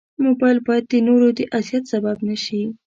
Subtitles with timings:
[0.25, 2.61] موبایل باید د نورو د اذیت سبب نه شي.